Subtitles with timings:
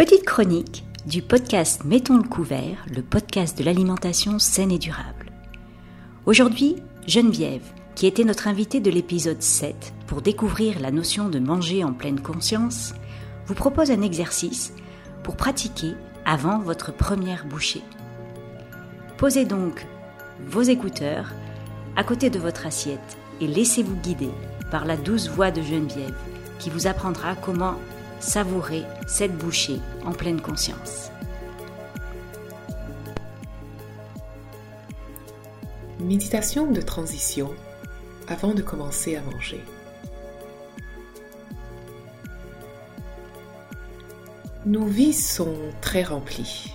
[0.00, 5.30] Petite chronique du podcast Mettons le couvert, le podcast de l'alimentation saine et durable.
[6.24, 6.76] Aujourd'hui,
[7.06, 7.66] Geneviève,
[7.96, 12.18] qui était notre invitée de l'épisode 7 pour découvrir la notion de manger en pleine
[12.18, 12.94] conscience,
[13.44, 14.72] vous propose un exercice
[15.22, 15.92] pour pratiquer
[16.24, 17.82] avant votre première bouchée.
[19.18, 19.86] Posez donc
[20.46, 21.30] vos écouteurs
[21.96, 24.30] à côté de votre assiette et laissez-vous guider
[24.70, 26.16] par la douce voix de Geneviève
[26.58, 27.74] qui vous apprendra comment
[28.20, 31.10] savourer cette bouchée en pleine conscience.
[35.98, 37.54] Méditation de transition
[38.28, 39.60] avant de commencer à manger.
[44.66, 46.74] Nos vies sont très remplies.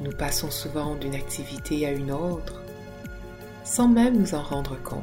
[0.00, 2.60] Nous passons souvent d'une activité à une autre
[3.68, 5.02] sans même nous en rendre compte.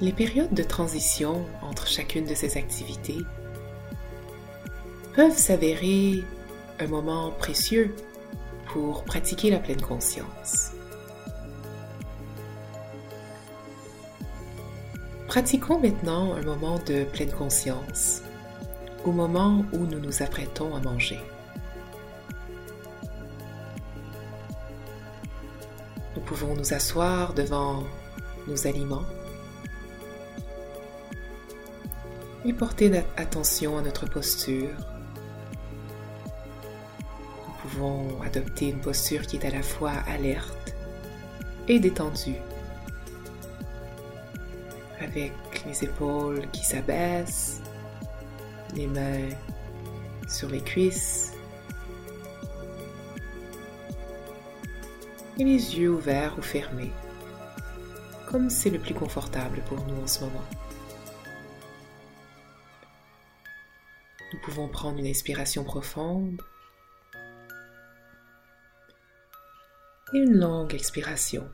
[0.00, 3.18] Les périodes de transition entre chacune de ces activités
[5.14, 6.24] peuvent s'avérer
[6.78, 7.94] un moment précieux
[8.68, 10.70] pour pratiquer la pleine conscience.
[15.28, 18.22] Pratiquons maintenant un moment de pleine conscience
[19.04, 21.20] au moment où nous nous apprêtons à manger.
[26.16, 27.84] Nous pouvons nous asseoir devant
[28.48, 29.04] nos aliments
[32.44, 34.70] et porter attention à notre posture.
[37.46, 40.74] Nous pouvons adopter une posture qui est à la fois alerte
[41.68, 42.40] et détendue,
[45.00, 45.32] avec
[45.66, 47.60] les épaules qui s'abaissent,
[48.74, 49.28] les mains
[50.28, 51.34] sur les cuisses
[55.38, 56.92] et les yeux ouverts ou fermés,
[58.26, 60.44] comme c'est le plus confortable pour nous en ce moment.
[64.50, 66.42] Pouvons prendre une inspiration profonde
[70.12, 71.48] et une longue expiration.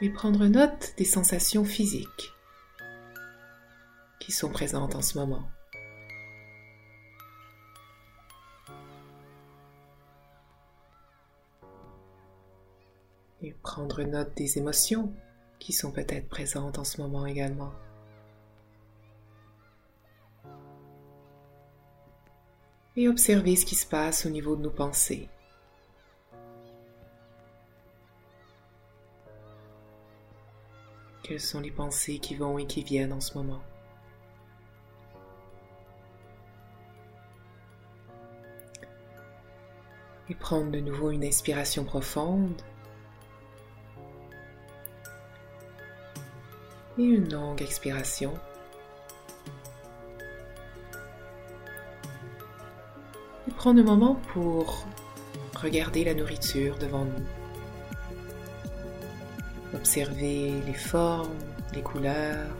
[0.00, 2.32] Et prendre note des sensations physiques
[4.20, 5.50] qui sont présentes en ce moment.
[13.42, 15.12] Et prendre note des émotions
[15.58, 17.74] qui sont peut-être présentes en ce moment également.
[22.96, 25.28] Et observer ce qui se passe au niveau de nos pensées.
[31.22, 33.62] Quelles sont les pensées qui vont et qui viennent en ce moment?
[40.28, 42.60] Et prendre de nouveau une inspiration profonde
[46.98, 48.34] et une longue expiration.
[53.60, 54.86] Prendre un moment pour
[55.54, 57.26] regarder la nourriture devant nous.
[59.74, 61.36] Observer les formes,
[61.74, 62.56] les couleurs,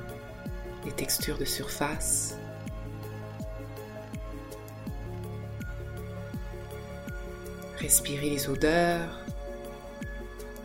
[0.84, 2.36] les textures de surface.
[7.78, 9.20] Respirer les odeurs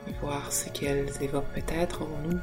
[0.09, 2.40] et voir ce qu'elles évoquent peut-être en nous.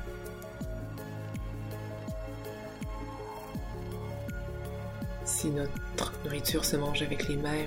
[5.27, 5.92] Si notre
[6.25, 7.67] nourriture se mange avec les mains,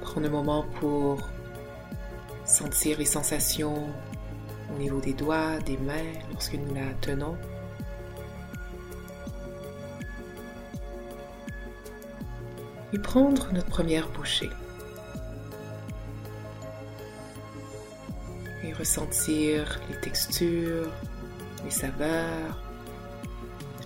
[0.00, 1.28] Prendre un moment pour
[2.44, 3.88] sentir les sensations
[4.72, 7.36] au niveau des doigts, des mains lorsque nous la tenons.
[12.92, 14.50] Et prendre notre première bouchée.
[18.62, 20.92] Et ressentir les textures,
[21.64, 22.62] les saveurs,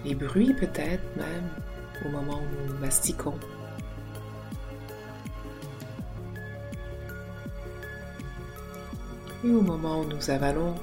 [0.04, 1.48] les bruits peut-être même
[2.04, 3.38] au moment où nous mastiquons.
[9.44, 10.74] Et au moment où nous avalons,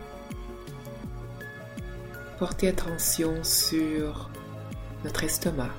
[2.40, 4.30] portez attention sur
[5.04, 5.72] notre estomac.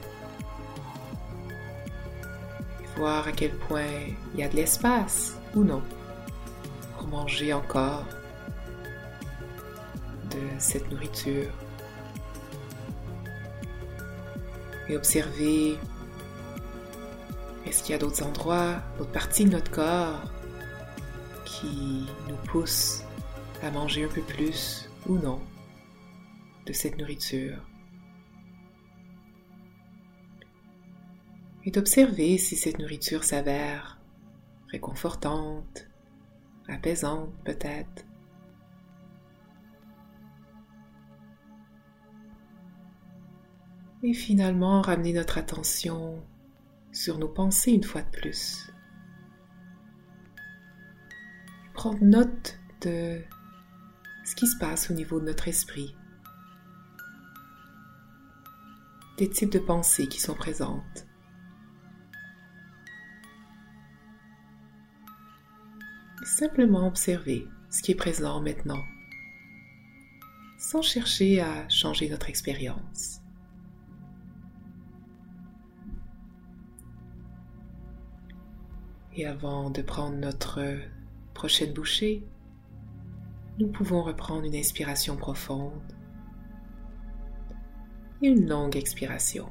[2.97, 3.83] Voir à quel point
[4.35, 5.83] il y a de l'espace ou non
[6.97, 8.05] pour manger encore
[10.31, 11.51] de cette nourriture.
[14.89, 15.79] Et observer
[17.67, 20.33] est-ce qu'il y a d'autres endroits, d'autres parties de notre corps
[21.45, 23.03] qui nous pousse
[23.63, 25.41] à manger un peu plus ou non
[26.67, 27.59] de cette nourriture?
[31.65, 33.99] Et d'observer si cette nourriture s'avère
[34.69, 35.89] réconfortante,
[36.69, 38.05] apaisante peut-être.
[44.03, 46.23] Et finalement, ramener notre attention
[46.93, 48.71] sur nos pensées une fois de plus.
[51.75, 53.21] Prendre note de
[54.25, 55.95] ce qui se passe au niveau de notre esprit.
[59.19, 61.07] Des types de pensées qui sont présentes.
[66.25, 68.83] Simplement observer ce qui est présent maintenant,
[70.59, 73.21] sans chercher à changer notre expérience.
[79.19, 80.61] Et avant de prendre notre
[81.33, 82.23] prochaine bouchée,
[83.59, 85.73] nous pouvons reprendre une inspiration profonde
[88.21, 89.49] et une longue expiration.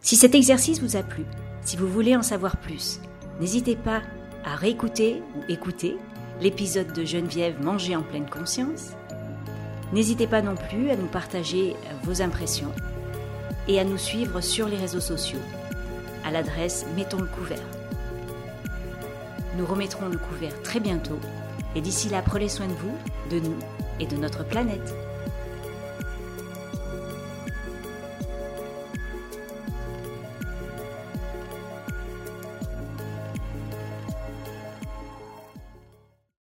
[0.00, 1.24] Si cet exercice vous a plu,
[1.60, 3.00] si vous voulez en savoir plus,
[3.42, 4.02] n'hésitez pas
[4.44, 5.96] à réécouter ou écouter
[6.40, 8.92] l'épisode de Geneviève Manger en pleine conscience.
[9.92, 11.74] N'hésitez pas non plus à nous partager
[12.04, 12.72] vos impressions
[13.66, 15.40] et à nous suivre sur les réseaux sociaux
[16.24, 17.58] à l'adresse Mettons le couvert.
[19.58, 21.18] Nous remettrons le couvert très bientôt
[21.74, 22.96] et d'ici là prenez soin de vous,
[23.28, 23.58] de nous
[23.98, 24.94] et de notre planète.